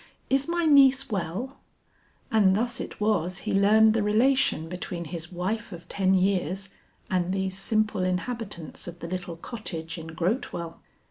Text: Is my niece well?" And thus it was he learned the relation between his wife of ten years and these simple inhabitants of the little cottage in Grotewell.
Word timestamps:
Is 0.31 0.47
my 0.47 0.65
niece 0.65 1.11
well?" 1.11 1.57
And 2.31 2.55
thus 2.57 2.79
it 2.81 2.99
was 2.99 3.37
he 3.45 3.53
learned 3.53 3.93
the 3.93 4.01
relation 4.01 4.67
between 4.67 5.05
his 5.05 5.31
wife 5.31 5.71
of 5.71 5.87
ten 5.89 6.15
years 6.15 6.69
and 7.11 7.31
these 7.31 7.55
simple 7.55 8.01
inhabitants 8.03 8.87
of 8.87 8.97
the 8.97 9.07
little 9.07 9.35
cottage 9.35 9.99
in 9.99 10.07
Grotewell. 10.15 10.79